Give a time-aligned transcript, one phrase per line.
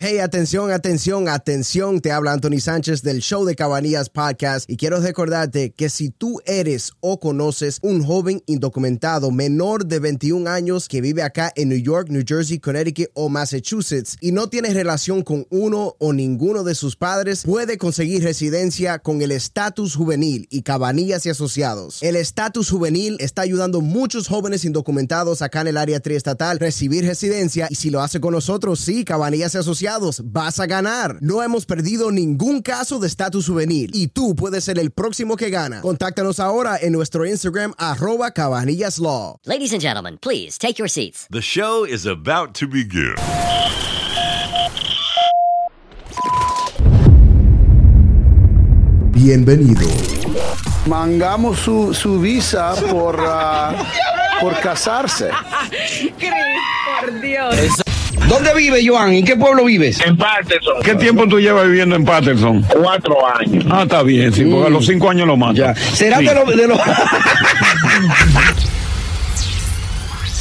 [0.00, 2.00] Hey, atención, atención, atención.
[2.00, 6.40] Te habla Anthony Sánchez del show de Cabanillas Podcast y quiero recordarte que si tú
[6.46, 11.82] eres o conoces un joven indocumentado menor de 21 años que vive acá en New
[11.82, 16.76] York, New Jersey, Connecticut o Massachusetts y no tiene relación con uno o ninguno de
[16.76, 22.04] sus padres, puede conseguir residencia con el estatus juvenil y Cabanillas y Asociados.
[22.04, 26.60] El estatus juvenil está ayudando a muchos jóvenes indocumentados acá en el área triestatal a
[26.60, 29.87] recibir residencia y si lo hace con nosotros, sí, Cabanillas y Asociados
[30.24, 31.18] vas a ganar.
[31.20, 35.50] No hemos perdido ningún caso de estatus juvenil y tú puedes ser el próximo que
[35.50, 35.80] gana.
[35.80, 39.40] Contáctanos ahora en nuestro Instagram arroba cabanillaslaw.
[39.44, 41.26] Ladies and gentlemen, please take your seats.
[41.30, 43.14] The show is about to begin.
[49.12, 49.88] Bienvenido.
[50.86, 53.74] Mangamos su, su visa por, ah,
[54.40, 55.30] por casarse.
[57.00, 57.87] por Dios.
[58.26, 59.12] ¿Dónde vive Joan?
[59.12, 60.00] ¿En qué pueblo vives?
[60.04, 60.82] En Patterson.
[60.82, 62.62] ¿Qué tiempo tú llevas viviendo en Patterson?
[62.62, 63.64] Cuatro años.
[63.70, 65.54] Ah, está bien, sí, porque a los cinco años lo matan.
[65.56, 65.74] Ya.
[65.74, 66.26] ¿Será Sí.
[66.26, 66.56] de los...
[66.56, 66.78] De los...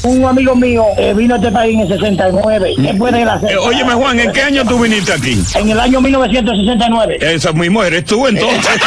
[0.04, 2.74] Un amigo mío eh, vino a este país en el 69.
[2.82, 3.52] ¿Qué puede hacer?
[3.52, 5.38] Eh, óyeme, Juan, ¿en qué año tú viniste aquí?
[5.56, 7.18] En el año 1969.
[7.20, 8.80] Esa mismo eres tú, entonces.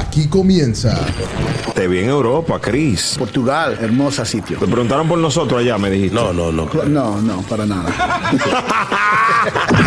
[0.00, 0.98] Aquí comienza
[1.74, 3.16] Te vi en Europa, Chris.
[3.18, 4.58] Portugal, hermosa sitio.
[4.58, 6.14] Te preguntaron por nosotros allá, me dijiste.
[6.14, 6.68] No, no, no.
[6.86, 7.92] No, no, para nada.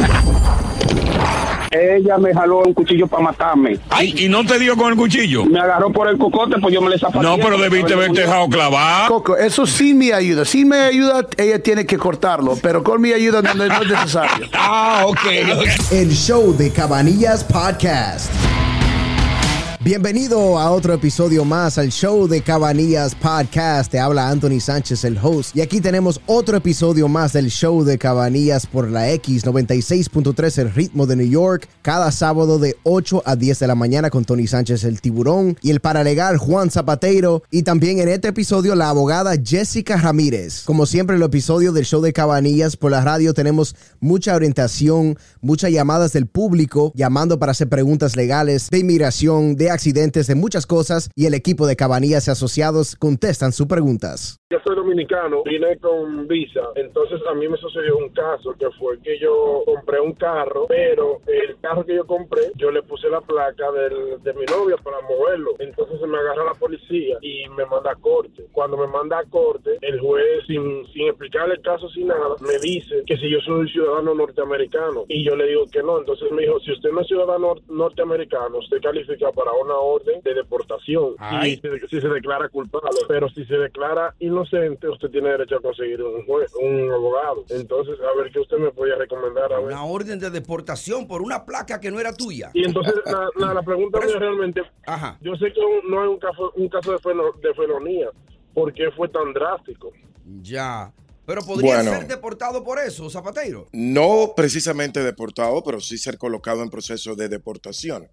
[1.71, 3.77] Ella me jaló un cuchillo para matarme.
[3.89, 5.45] Ay, y no te dio con el cuchillo.
[5.45, 7.23] Me agarró por el cocote, pues yo me le zapaté.
[7.23, 9.07] No, pero debiste haberte dejado clavar.
[9.07, 10.45] Coco, eso sin mi ayuda.
[10.45, 14.47] Sin mi ayuda, ella tiene que cortarlo, pero con mi ayuda no, no es necesario.
[14.71, 15.19] Ah, ok.
[15.91, 18.31] el show de Cabanillas Podcast.
[19.81, 23.89] Bienvenido a otro episodio más al show de Cabanillas Podcast.
[23.89, 25.55] Te habla Anthony Sánchez, el host.
[25.55, 31.07] Y aquí tenemos otro episodio más del show de Cabanillas por la X96.3, el ritmo
[31.07, 31.69] de New York.
[31.81, 35.57] Cada sábado de 8 a 10 de la mañana con Tony Sánchez, el tiburón.
[35.61, 37.43] Y el paralegal Juan Zapateiro.
[37.49, 40.63] Y también en este episodio la abogada Jessica Ramírez.
[40.65, 45.17] Como siempre, en el episodio del show de Cabanillas por la radio tenemos mucha orientación,
[45.39, 50.65] muchas llamadas del público llamando para hacer preguntas legales de inmigración, de accidentes, de muchas
[50.65, 54.37] cosas y el equipo de Cabanillas y Asociados contestan sus preguntas.
[54.51, 58.99] Yo soy dominicano, vine con visa, entonces a mí me sucedió un caso que fue
[59.01, 63.21] que yo compré un carro, pero el carro que yo compré, yo le puse la
[63.21, 67.91] placa del- de mi novia para moverlo, entonces me agarra la policía y me manda
[67.91, 68.45] a corte.
[68.51, 72.57] Cuando me manda a corte, el juez, sin, sin explicarle el caso, sin nada, me
[72.59, 76.41] dice que si yo soy ciudadano norteamericano, y yo le digo que no, entonces me
[76.41, 81.55] dijo, si usted no es ciudadano norteamericano, usted califica para una orden de deportación, y
[81.57, 86.01] si, si se declara culpable, pero si se declara inocente, usted tiene derecho a conseguir
[86.03, 87.43] un juez, un abogado.
[87.49, 89.51] Entonces, a ver qué usted me podía recomendar.
[89.53, 89.65] A ver.
[89.67, 92.51] Una orden de deportación por una placa que no era tuya.
[92.53, 95.17] Y entonces, la, la- la pregunta mía realmente, Ajá.
[95.21, 98.09] yo sé que no es un caso, un caso de, felonía.
[98.53, 99.91] ¿Por qué fue tan drástico?
[100.41, 100.91] Ya.
[101.25, 101.91] Pero podría Bueno.
[101.91, 103.67] ser deportado por eso, Zapateiro.
[103.71, 108.07] No precisamente deportado, pero sí ser colocado en proceso de deportación.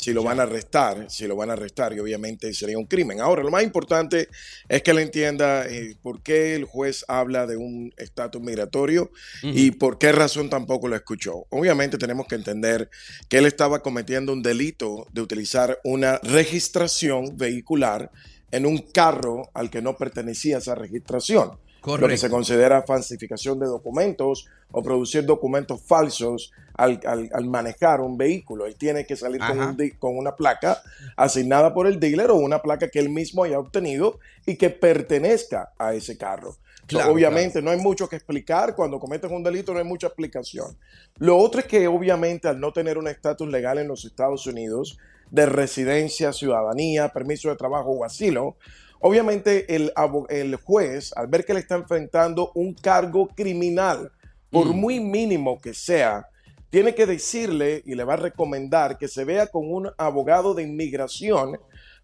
[0.00, 3.20] Si lo van a arrestar, si lo van a arrestar, y obviamente sería un crimen.
[3.20, 4.28] Ahora, lo más importante
[4.66, 9.10] es que él entienda eh, por qué el juez habla de un estatus migratorio
[9.42, 11.44] y por qué razón tampoco lo escuchó.
[11.50, 12.88] Obviamente tenemos que entender
[13.28, 18.10] que él estaba cometiendo un delito de utilizar una registración vehicular
[18.52, 21.58] en un carro al que no pertenecía esa registración.
[21.82, 22.30] Lo que se Correcto.
[22.30, 28.66] considera falsificación de documentos o producir documentos falsos al, al- al manejar un vehículo.
[28.66, 30.82] Él tiene que salir con, un con una placa
[31.16, 35.72] asignada por el dealer o una placa que él mismo haya obtenido y que pertenezca
[35.78, 36.56] a ese carro.
[36.86, 38.74] Claro, obviamente no hay mucho que explicar.
[38.74, 40.76] Cuando cometes un delito no hay mucha explicación.
[41.18, 44.98] Lo otro es que obviamente al no tener un estatus legal en los Estados Unidos
[45.30, 48.56] de residencia, ciudadanía, permiso de trabajo o asilo,
[49.00, 49.92] obviamente el,
[50.28, 54.10] el juez, al ver que le está enfrentando un cargo criminal,
[54.50, 56.26] por muy mínimo que sea,
[56.70, 60.62] tiene que decirle y le va a recomendar que se vea con un abogado de
[60.62, 61.58] inmigración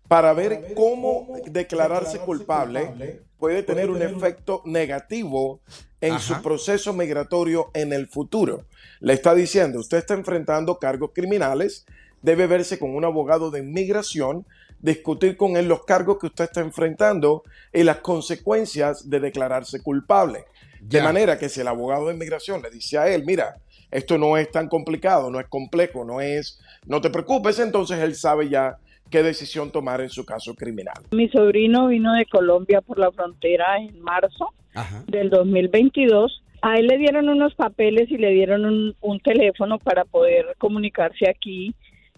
[0.09, 5.61] para ver cómo declararse culpable puede tener un efecto negativo
[6.01, 6.37] en Ajá.
[6.37, 8.65] su proceso migratorio en el futuro.
[9.01, 11.87] Le está diciendo, usted está enfrentando cargos criminales,
[12.23, 14.47] debe verse con un abogado de inmigración,
[14.81, 17.43] discutir con él los cargos que usted está enfrentando
[17.73, 20.45] y las consecuencias de declararse culpable.
[20.81, 23.57] De manera que si el abogado de inmigración le dice a él, mira,
[23.91, 28.15] esto no es tan complicado, no es complejo, no es, no te preocupes, entonces él
[28.15, 28.77] sabe ya
[29.11, 31.03] qué decisión tomar en su caso criminal.
[31.13, 35.03] Mi sobrino vino de Colombia por la frontera en marzo Ajá.
[35.07, 36.43] del 2022.
[36.63, 41.29] A él le dieron unos papeles y le dieron un, un teléfono para poder comunicarse
[41.29, 41.75] aquí.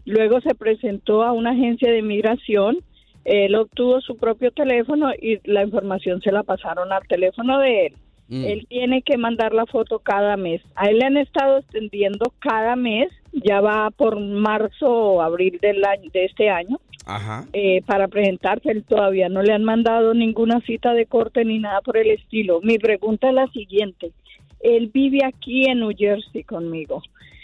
[0.08, 2.78] Luego se presentó a una agencia de inmigración.
[3.26, 7.92] Él obtuvo su propio teléfono y la información se la pasaron al teléfono de él.
[8.28, 8.44] Mm.
[8.46, 10.62] Él tiene que mandar la foto cada mes.
[10.76, 13.08] A él le han estado extendiendo cada mes.
[13.32, 17.44] Ya va por marzo o abril del año, de este año Ajá.
[17.52, 18.70] eh, para presentarse.
[18.70, 22.60] Él todavía no le han mandado ninguna cita de corte ni nada por el estilo.
[22.62, 24.12] Mi pregunta es la siguiente.
[24.60, 27.02] Él vive aquí en New Jersey conmigo.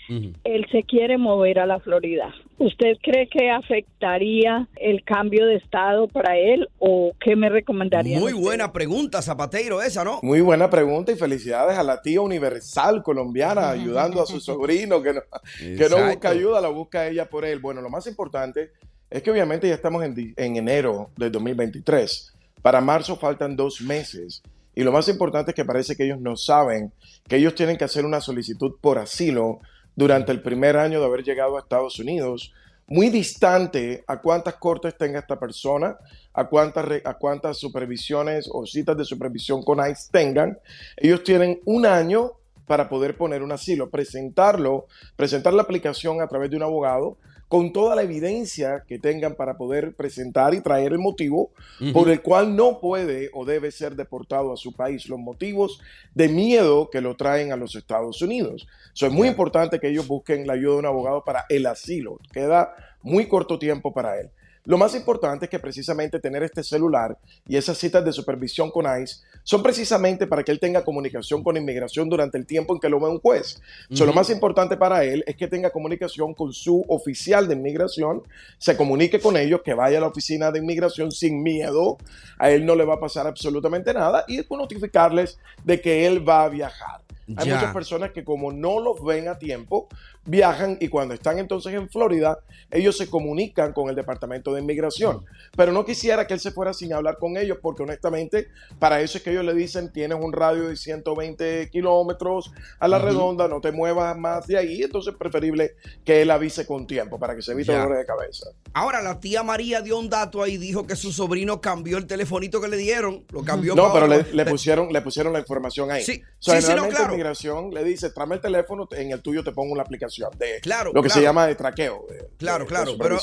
[0.08, 2.34] Él se quiere mover a la Florida.
[2.58, 8.18] ¿Usted cree que afectaría el cambio de estado para él o qué me recomendaría?
[8.18, 10.20] Muy buena pregunta, Zapateiro, esa, ¿no?
[10.22, 15.14] Muy buena pregunta y felicidades a la tía universal colombiana ayudando a su sobrino que
[15.14, 15.20] no,
[15.58, 17.58] que no busca ayuda, la busca ella por él.
[17.58, 18.72] Bueno, lo más importante
[19.10, 22.34] es que obviamente ya estamos en, en enero del 2023.
[22.62, 24.42] Para marzo faltan dos meses.
[24.74, 26.92] Y lo más importante es que parece que ellos no saben
[27.28, 29.60] que ellos tienen que hacer una solicitud por asilo
[29.96, 32.52] durante el primer año de haber llegado a Estados Unidos,
[32.86, 35.96] muy distante a cuántas cortes tenga esta persona,
[36.32, 40.58] a cuántas, a cuántas supervisiones o citas de supervisión con ICE tengan.
[40.96, 42.32] Ellos tienen un año
[42.66, 44.86] para poder poner un asilo, presentarlo,
[45.16, 47.18] presentar la aplicación a través de un abogado
[47.54, 51.52] con toda la evidencia que tengan para poder presentar y traer el motivo
[51.92, 55.80] por el cual no puede o debe ser deportado a su país, los motivos
[56.16, 58.66] de miedo que lo traen a los Estados Unidos.
[58.92, 62.18] So, es muy importante que ellos busquen la ayuda de un abogado para el asilo.
[62.32, 64.30] Queda muy corto tiempo para él.
[64.66, 68.86] Lo más importante es que precisamente tener este celular y esas citas de supervisión con
[68.86, 72.88] ICE son precisamente para que él tenga comunicación con inmigración durante el tiempo en que
[72.88, 73.60] lo ve un juez.
[73.92, 78.22] So, lo más importante para él es que tenga comunicación con su oficial de inmigración,
[78.56, 81.98] se comunique con ellos, que vaya a la oficina de inmigración sin miedo,
[82.38, 86.44] a él no le va a pasar absolutamente nada y notificarles de que él va
[86.44, 87.03] a viajar.
[87.36, 87.54] Hay Ya.
[87.56, 89.88] muchas personas que como no los ven a tiempo,
[90.26, 92.38] viajan y cuando están entonces en Florida,
[92.70, 95.24] ellos se comunican con el Departamento de Inmigración.
[95.56, 98.48] Pero no quisiera que él se fuera sin hablar con ellos porque honestamente
[98.78, 102.98] para eso es que ellos le dicen tienes un radio de 120 kilómetros a la
[102.98, 105.74] redonda, no te muevas más de ahí, entonces es preferible
[106.04, 108.48] que él avise con tiempo para que se evite dolores de cabeza.
[108.72, 112.60] Ahora, la tía María dio un dato ahí, dijo que su sobrino cambió el telefonito
[112.60, 115.90] que le dieron, lo cambió No, para pero le, le pusieron, le pusieron la información
[115.90, 116.02] ahí.
[116.02, 117.70] Sí, O sea, sí, sí, no, generalmente claro.
[117.70, 121.02] le dice, tráeme el teléfono, en el tuyo te pongo una aplicación de Claro, lo
[121.02, 122.06] que se llama de traqueo.
[122.08, 123.18] de- Claro, de- de claro, pero,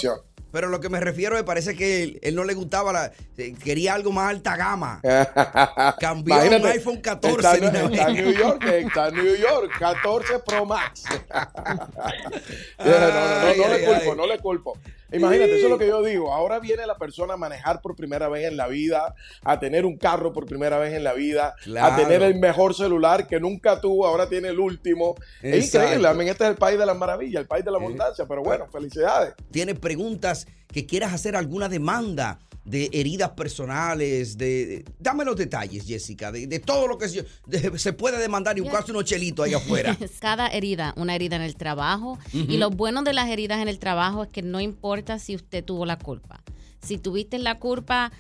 [0.52, 3.54] pero lo que me refiero es parece que él, él no le gustaba, la, eh,
[3.64, 5.00] quería algo más alta gama.
[6.00, 7.38] Cambió un iPhone 14.
[7.38, 7.86] Está, en- nena.
[7.96, 11.04] está en New York, eh, está en New York, 14 Pro Max.
[11.34, 14.18] no, no, no, no, Ay, no ay, le culpo, ay.
[14.18, 14.78] no le culpo.
[15.12, 16.34] Imagínate, eso es lo que yo digo.
[16.34, 19.14] Ahora viene la persona a manejar por primera vez en la vida,
[19.44, 21.94] a tener un carro por primera vez en la vida, Claro.
[21.94, 25.16] a tener el mejor celular que nunca tuvo, ahora tiene el último.
[25.42, 27.78] Es increíble, a mí este es el país de las maravillas, el país de la
[27.78, 29.34] abundancia, pero bueno, felicidades.
[29.52, 35.86] Tienes preguntas que quieras hacer alguna demanda de heridas personales, de, de- dame los detalles,
[35.86, 39.46] Jessica, de, de todo lo que se, de- se puede demandar y buscarse unos chelitos
[39.46, 39.98] ahí afuera.
[40.20, 42.20] Cada herida, una herida en el trabajo.
[42.34, 45.64] Y lo bueno de las heridas en el trabajo es que no importa si usted
[45.64, 46.44] tuvo la culpa.
[46.84, 48.12] Si tuviste la culpa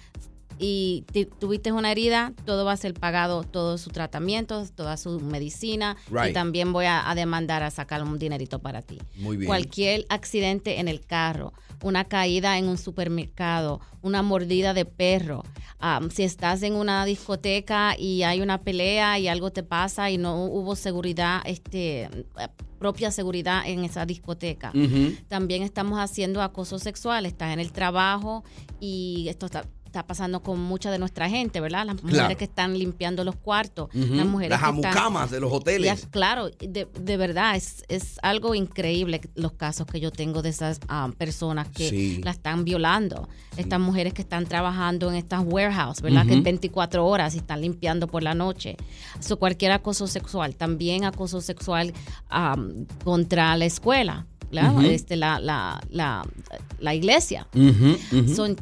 [0.59, 1.05] y
[1.39, 5.97] tuviste una herida, todo va a ser pagado, todo su tratamiento, toda su medicina.
[6.29, 8.99] Y también voy a, a demandar a sacar un dinerito para ti.
[9.17, 9.47] Muy bien.
[9.47, 15.43] Cualquier accidente en el carro, una caída en un supermercado, una mordida de perro,
[15.79, 20.17] am, si estás en una discoteca y hay una pelea y algo te pasa y
[20.17, 22.09] no hubo seguridad, este,
[22.79, 24.73] propia seguridad en esa discoteca.
[25.27, 28.43] También estamos haciendo acoso sexual, estás en el trabajo
[28.79, 31.85] y esto está está pasando con mucha de nuestra gente, ¿verdad?
[31.85, 32.37] Las mujeres Claro.
[32.37, 36.01] que están limpiando los cuartos, las mujeres Las que están- amucamas de los hoteles.
[36.03, 40.49] Ya, claro, de, de verdad, es, es algo increíble los casos que yo tengo de
[40.49, 42.21] esas ah, personas que Sí.
[42.23, 43.27] la están violando.
[43.57, 46.25] Estas mujeres que están trabajando en estas warehouse, ¿verdad?
[46.25, 48.77] Que es 24 horas y están limpiando por la noche.
[49.19, 51.93] So, cualquier acoso sexual, también acoso sexual
[53.03, 54.25] contra la escuela,
[54.83, 56.23] este, la, la, la,
[56.79, 57.47] la iglesia.
[58.35, 58.55] Son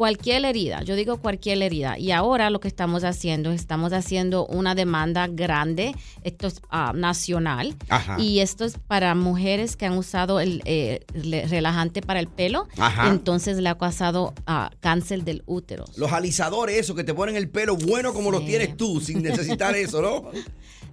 [0.00, 1.98] cualquier herida, yo digo cualquier herida.
[1.98, 7.76] Y ahora lo que estamos haciendo, estamos haciendo una demanda grande, esto es ah, nacional,
[7.90, 8.18] Ajá.
[8.18, 11.04] y esto es para mujeres que han usado el eh,
[11.50, 13.08] relajante para el pelo, Ajá.
[13.08, 15.84] entonces le ha causado ah, cáncer del útero.
[15.98, 19.76] Los alisadores, esos que te ponen el pelo bueno como lo tienes tú, sin necesitar
[19.76, 20.30] eso, ¿no?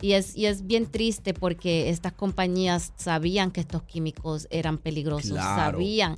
[0.02, 5.32] Y es, y es bien triste porque estas compañías sabían que estos químicos eran peligrosos,
[5.32, 5.74] Claro.
[5.80, 6.18] sabían.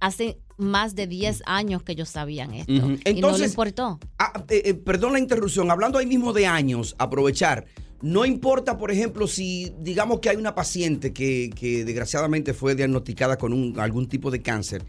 [0.00, 2.72] Hace más de 10 años que ellos sabían esto.
[2.72, 3.98] Y no le Entonces, importó.
[4.18, 7.66] Ah, eh, eh, perdón la interrupción, hablando ahí mismo de años, aprovechar.
[8.02, 13.36] No importa, por ejemplo, si digamos que hay una paciente que, que desgraciadamente fue diagnosticada
[13.38, 14.84] con un- algún tipo de cáncer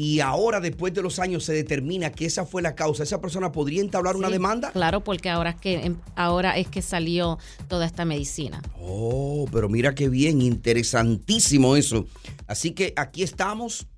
[0.00, 3.50] y ahora después de los años se determina que esa fue la causa, ¿esa persona
[3.50, 4.70] podría entablar una demanda?
[4.70, 7.36] Claro, porque ahora es que em, ahora es que salió
[7.66, 8.62] toda esta medicina.
[8.80, 12.06] Oh, pero mira qué bien, interesantísimo eso.
[12.46, 13.88] Así que aquí estamos,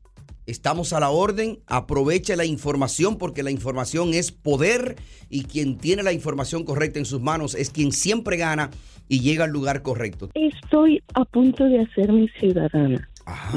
[0.47, 1.59] estamos a la orden.
[1.67, 4.97] Aproveche la información porque la información es poder
[5.29, 8.71] y quien tiene la información correcta en sus manos es quien siempre gana
[9.07, 10.31] y llega al lugar correcto.
[10.33, 13.07] Estoy a punto de hacerme ciudadana.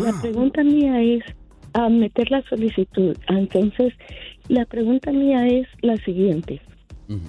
[0.03, 1.23] La pregunta mía es
[1.74, 3.15] a meter la solicitud.
[3.30, 3.94] Entonces,
[4.48, 6.62] la pregunta mía es la siguiente.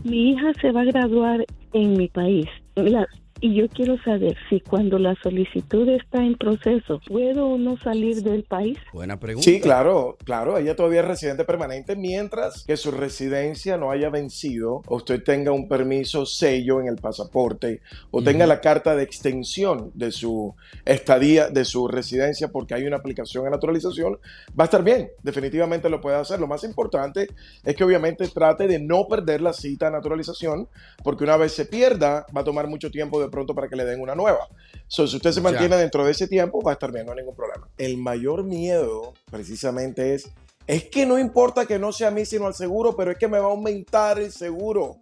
[0.05, 2.47] Mi hija se va a graduar en mi país.
[2.77, 3.09] La-
[3.41, 8.23] y yo quiero saber si cuando la solicitud está en proceso, ¿puedo o no salir
[8.23, 8.79] del país?
[8.93, 9.45] Buena pregunta.
[9.45, 10.57] Sí, claro, claro.
[10.59, 15.53] Ella todavía es residente permanente mientras que su residencia no haya vencido o usted tenga
[15.53, 21.49] un permiso sello en el pasaporte o tenga la carta de extensión de su estadía,
[21.49, 24.19] de su residencia porque hay una aplicación de naturalización,
[24.59, 25.11] va a estar bien.
[25.23, 26.41] Definitivamente lo puede hacer.
[26.41, 27.29] Lo más importante
[27.65, 30.69] es que obviamente trate de no perder la cita de naturalización
[31.03, 33.85] porque una vez se pierda va a tomar mucho tiempo de pronto para que le
[33.85, 34.49] den una nueva.
[34.87, 35.43] So, si usted se Ya.
[35.43, 37.69] mantiene dentro de ese tiempo, va a estar bien, no hay ningún problema.
[37.79, 40.31] El mayor miedo, precisamente, es,
[40.67, 43.29] es que no importa que no sea a mí, sino al seguro, pero es que
[43.29, 44.97] me va a aumentar el seguro.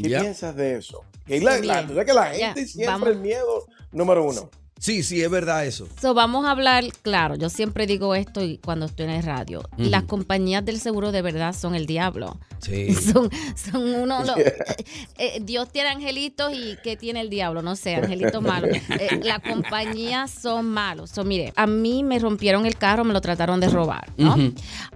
[0.00, 0.20] ¿Qué Ya.
[0.20, 1.02] piensas de eso?
[1.26, 3.08] Que la, la- tú sabes que la Ya, gente siempre vamos.
[3.08, 4.50] el miedo número uno.
[4.80, 5.86] Sí, sí, es verdad eso.
[6.00, 9.60] So, vamos a hablar, claro, yo siempre digo esto y cuando estoy en el radio.
[9.78, 9.90] Ujú.
[9.90, 12.38] Las compañías del seguro de verdad son el diablo.
[12.60, 12.94] Sí.
[12.94, 14.22] Son, son uno.
[14.24, 14.54] lo- eh,
[15.18, 17.62] eh, Dios tiene angelitos y ¿qué tiene el diablo?
[17.62, 18.70] No sé, angelitos malos.
[19.00, 21.10] Eh, las compañías son malos.
[21.10, 24.36] So, mire, a mí me rompieron el carro, me lo trataron de robar, ¿no?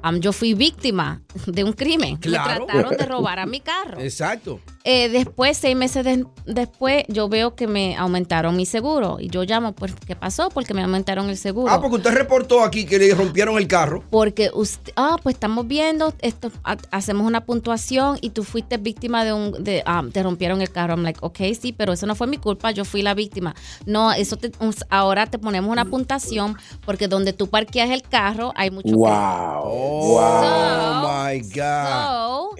[0.02, 2.16] Am, yo fui víctima de un crimen.
[2.16, 2.60] Claro.
[2.60, 4.00] Me trataron de robar a mi carro.
[4.00, 4.60] Exacto.
[4.84, 9.16] Eh, después, seis meses de- después, yo veo que me aumentaron mi seguro.
[9.20, 9.73] Y yo llamo,
[10.06, 10.48] ¿qué pasó?
[10.50, 11.70] Porque me aumentaron el seguro.
[11.72, 14.02] Ah, porque usted reportó aquí que le rompieron el carro.
[14.10, 19.24] Porque usted, ah, pues estamos viendo, esto, ha- hacemos una puntuación y tú fuiste víctima
[19.24, 20.94] de un, de, ah, te rompieron el carro.
[20.94, 23.54] I'm like, ok, sí, pero eso no fue mi culpa, yo fui la víctima.
[23.86, 24.52] No, eso te,
[24.90, 29.62] ahora te ponemos una puntuación porque donde tú parqueas el carro hay mucho Wow.
[29.64, 31.94] Oh, my God.
[31.98, 32.50] So,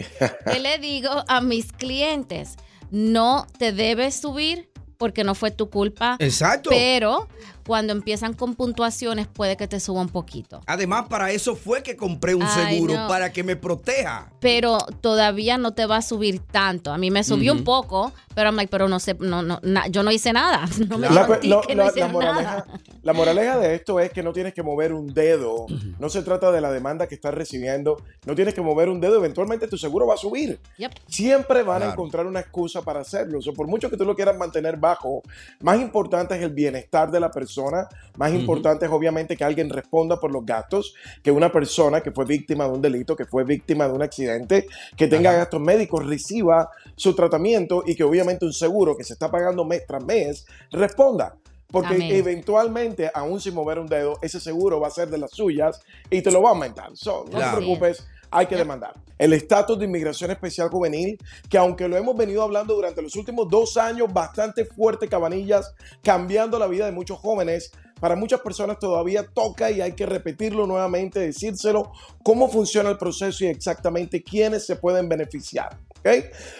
[0.52, 2.56] ¿qué le digo a mis clientes?
[2.90, 6.16] No te debes subir porque no fue tu culpa.
[6.18, 6.70] Exacto.
[6.70, 7.28] Pero
[7.66, 10.60] cuando empiezan con puntuaciones puede que te suba un poquito.
[10.66, 13.08] Además, para eso fue que compré un Ay, seguro, no.
[13.08, 14.30] para que me proteja.
[14.40, 16.92] Pero todavía no te va a subir tanto.
[16.92, 19.86] A mí me subió un poco, pero I'm like, pero no sé, no, no, na-
[19.86, 20.66] yo no hice nada.
[20.88, 22.12] No me La, lo- que no la- hice la nada.
[22.12, 22.66] moraleja,
[23.02, 25.64] la moraleja de esto es que no tienes que mover un dedo.
[25.98, 27.96] No se trata de la demanda que estás recibiendo.
[28.26, 29.16] No tienes que mover un dedo.
[29.16, 30.60] Eventualmente tu seguro va a subir.
[30.76, 30.92] Yep.
[31.08, 33.38] Siempre van a encontrar una excusa para hacerlo.
[33.38, 35.22] O sea, por mucho que tú lo quieras mantener bajo,
[35.60, 37.88] más importante es el bienestar de la persona.
[38.16, 42.24] Más importante es obviamente que alguien responda por los gastos, que una persona que fue
[42.26, 45.38] víctima de un delito, que fue víctima de un accidente, que tenga Ajá.
[45.40, 49.86] gastos médicos, reciba su tratamiento y que obviamente un seguro que se está pagando mes
[49.86, 51.34] tras mes responda.
[51.70, 52.12] Porque Amén.
[52.12, 56.22] eventualmente, aún sin mover un dedo, ese seguro va a ser de las suyas y
[56.22, 56.90] te lo va a aumentar.
[56.94, 57.50] So, no Claro.
[57.50, 58.94] te preocupes, hay que demandar.
[59.16, 61.16] El estatus de inmigración especial juvenil,
[61.48, 65.72] que aunque lo hemos venido hablando durante los últimos dos años, bastante fuerte, Cabanillas,
[66.02, 70.66] cambiando la vida de muchos jóvenes, para muchas personas todavía toca y hay que repetirlo
[70.66, 71.92] nuevamente, decírselo,
[72.24, 75.78] cómo funciona el proceso y exactamente quiénes se pueden beneficiar.
[76.00, 76.08] ¿ok?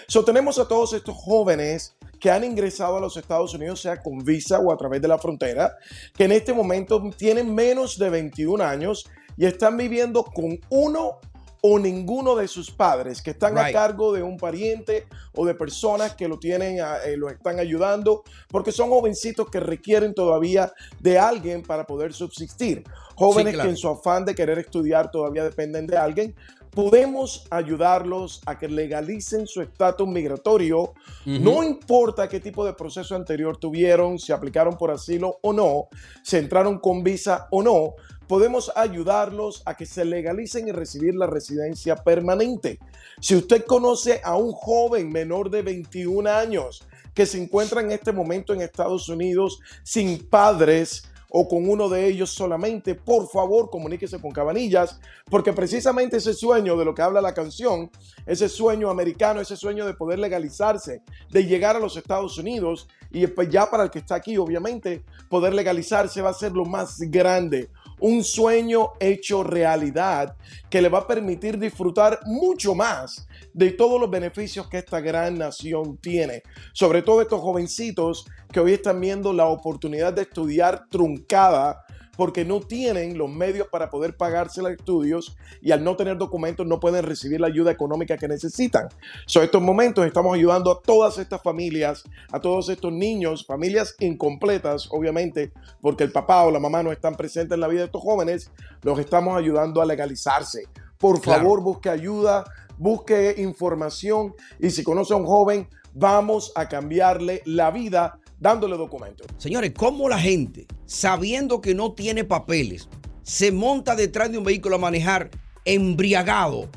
[0.07, 4.25] So, tenemos a todos estos jóvenes que han ingresado a los Estados Unidos, sea con
[4.25, 5.77] visa o a través de la frontera,
[6.17, 9.05] que en este momento tienen menos de 21 años
[9.37, 11.19] y están viviendo con uno
[11.67, 16.15] o ninguno de sus padres que están a cargo de un pariente o de personas
[16.15, 21.19] que lo tienen, a- eh, lo están ayudando, porque son jovencitos que requieren todavía de
[21.19, 22.85] alguien para poder subsistir.
[23.15, 23.67] Jóvenes claro.
[23.67, 26.35] que en su afán de querer estudiar todavía dependen de alguien.
[26.71, 30.93] Podemos ayudarlos a que legalicen su estatus migratorio.
[31.25, 35.87] No importa qué tipo de proceso anterior tuvieron, si aplicaron por asilo o no,
[36.25, 37.95] si entraron con visa o no,
[38.27, 42.79] podemos ayudarlos a que se legalicen y recibir la residencia permanente.
[43.21, 48.13] Si usted conoce a un joven menor de 21 años que se encuentra en este
[48.13, 51.05] momento en Estados Unidos sin padres,
[51.37, 56.77] o con uno de ellos solamente, por favor comuníquese con Cabanillas, porque precisamente ese sueño
[56.77, 57.91] de lo que habla la canción,
[58.25, 61.03] ese sueño americano, ese sueño de poder legalizarse,
[61.33, 65.03] de llegar a los Estados Unidos y pues ya para el que está aquí, obviamente,
[65.29, 67.69] poder legalizarse va a ser lo más grande.
[68.01, 70.37] Un sueño hecho realidad
[70.69, 75.39] que le va a permitir disfrutar mucho más de todos los beneficios que esta gran
[75.39, 76.43] nación tiene.
[76.73, 81.84] Sobre todo estos jovencitos que hoy están viendo la oportunidad de estudiar truncada
[82.17, 86.67] porque no tienen los medios para poder pagarse los estudios y al no tener documentos
[86.67, 88.89] no pueden recibir la ayuda económica que necesitan.
[89.27, 93.95] So, en estos momentos estamos ayudando a todas estas familias, a todos estos niños, familias
[94.01, 97.87] incompletas, obviamente, porque el papá o la mamá no están presentes en la vida de
[97.87, 98.51] estos jóvenes,
[98.83, 100.65] los estamos ayudando a legalizarse.
[100.99, 101.43] Por Claro.
[101.43, 102.45] favor, busque ayuda,
[102.79, 109.27] busque información y si conoce a un joven, vamos a cambiarle la vida dándole documentos.
[109.39, 112.89] Señores, ¿cómo la gente, sabiendo que no tiene papeles,
[113.23, 115.31] se monta detrás de un vehículo a manejar
[115.65, 116.69] embriagado,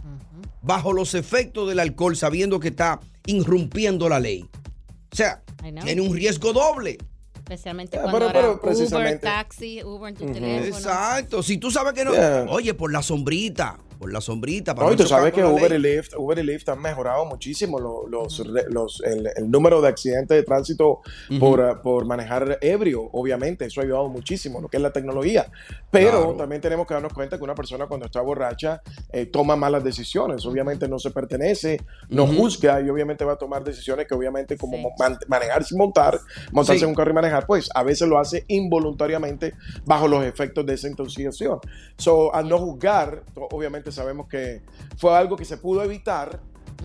[0.61, 4.45] bajo los efectos del alcohol, sabiendo que está irrumpiendo la ley?
[5.11, 5.41] O sea,
[5.83, 6.97] tiene un riesgo doble.
[7.35, 10.33] Especialmente Ah, cuando pero- era pero Uber, taxi, Uber en tu Ujú.
[10.33, 10.65] teléfono.
[10.77, 11.41] Exacto.
[11.43, 12.11] Si tú sabes que no.
[12.11, 12.45] Yeah.
[12.49, 13.77] Oye, por la sombrita.
[13.99, 14.75] Por la sombrita.
[14.75, 15.79] Para No, y tú sabes que Uber y.
[15.79, 19.87] Lyft, Uber y Lyft han mejorado muchísimo lo- los, re- los- el, el número de
[19.89, 21.01] accidentes de tránsito
[21.39, 23.65] por, uh, por manejar ebrio, obviamente.
[23.65, 25.51] Eso ha ayudado muchísimo, lo que es la tecnología.
[25.89, 26.33] Pero Claro.
[26.35, 30.45] también tenemos que darnos cuenta que una persona cuando está borracha eh, toma malas decisiones.
[30.45, 32.35] Obviamente no se pertenece, no Ujú.
[32.35, 36.19] juzga y obviamente va a tomar decisiones que obviamente como man- manejar sin montar,
[36.51, 36.83] montarse Sí.
[36.85, 39.53] en un carro y manejar, pues a veces lo hace involuntariamente
[39.85, 41.59] bajo los efectos de esa intoxicación.
[41.97, 43.47] So, al no juzgar, to-
[43.87, 44.61] obviamente sabemos que
[44.97, 46.39] fue algo que se pudo evitar,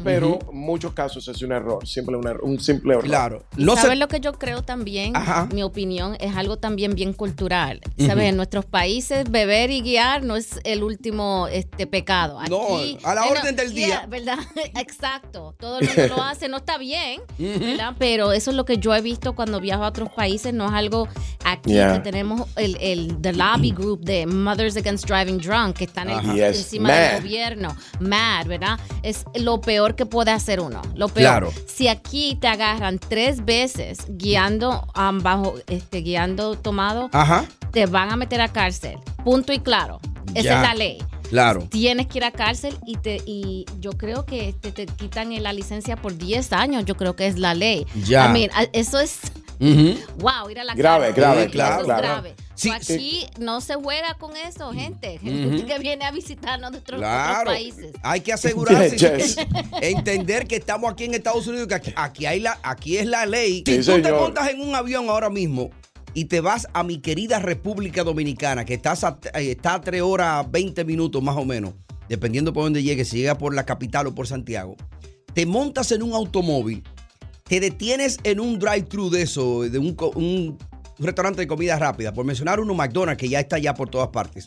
[0.04, 3.04] pero en muchos casos es un error, simple un, error- un simple error.
[3.04, 3.44] Claro.
[3.56, 5.16] No ¿Sabes lo que yo creo también?
[5.16, 5.48] Ajá.
[5.52, 7.80] Mi opinión es algo también bien cultural.
[7.98, 8.24] ¿Sabes?
[8.30, 12.38] En nuestros países, beber y guiar no es el último este pecado.
[12.48, 14.06] No, Aquí, a la no, orden del yeah, día.
[14.08, 14.38] ¿Verdad?
[14.80, 15.54] Exacto.
[15.58, 16.48] Todo el mundo lo hace.
[16.48, 17.58] No está bien, Ujú.
[17.60, 17.94] ¿verdad?
[17.98, 20.52] Pero eso es lo que yo he visto cuando viajo a otros países.
[20.54, 21.08] No es algo
[21.44, 21.94] aquí Yeah.
[21.94, 26.34] que tenemos el, el the lobby group de Mothers Against Driving Drunk que están Ajá.
[26.34, 27.12] Yes, encima mad.
[27.12, 27.76] del gobierno.
[28.00, 28.78] Mad, ¿verdad?
[29.02, 30.80] Es lo peor que puede hacer uno.
[30.94, 31.26] Lo peor.
[31.28, 31.52] Claro.
[31.66, 37.44] Si aquí te agarran tres veces guiando um, bajo, este, guiando tomado, Ajá.
[37.72, 38.98] te van a meter a cárcel.
[39.24, 40.00] Punto y claro.
[40.34, 40.56] Esa Ya.
[40.62, 40.98] es la ley.
[41.28, 41.66] Claro.
[41.70, 45.52] Tienes que ir a cárcel y te y yo creo que te, te quitan la
[45.52, 46.84] licencia por 10 años.
[46.84, 47.86] Yo creo que es la ley.
[48.04, 48.28] Ya.
[48.28, 49.18] I mean, eso es
[50.18, 51.14] wow, ir a la Grave, cárcel.
[51.22, 51.86] grave, claro.
[51.86, 52.34] grave.
[52.62, 55.18] Sí, So, aquí no se juega con eso, gente.
[55.22, 55.26] Ujú.
[55.30, 57.50] Gente que viene a visitarnos de otros, otros Claro.
[57.50, 57.92] países.
[58.02, 58.96] Hay que asegurarse.
[59.18, 59.36] Yes.
[59.82, 63.26] entender que estamos aquí en Estados Unidos, que aquí, aquí hay la, aquí es la
[63.26, 63.62] ley.
[63.66, 65.70] Sí, si tú te montas en un avión ahora mismo
[66.14, 70.02] y te vas a mi querida República Dominicana, que estás a- eh, está a 3
[70.02, 71.74] horas 20 minutos más o menos,
[72.08, 74.76] dependiendo por dónde llegues, si llega por la capital o por Santiago,
[75.34, 76.82] te montas en un automóvil,
[77.44, 80.12] te detienes en un drive-thru de eso, de un, co-
[81.02, 84.08] un restaurante de comida rápida, por mencionar uno McDonald's que ya está ya por todas
[84.08, 84.46] partes.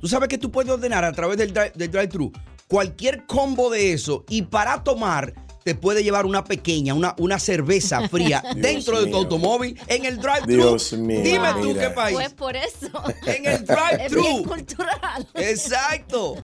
[0.00, 2.30] Tú sabes que tú puedes ordenar a través del, del drive-thru
[2.68, 5.34] cualquier combo de eso y para tomar
[5.64, 9.16] te puede llevar una pequeña, una, una cerveza fría Dios dentro de tu mío.
[9.18, 10.46] automóvil en el drive-thru.
[10.46, 12.14] Dios mío, Dime tú qué país.
[12.16, 12.88] Pues por eso.
[13.26, 14.44] En el es bien drive-thru.
[14.44, 15.28] cultural.
[15.34, 16.36] Exacto.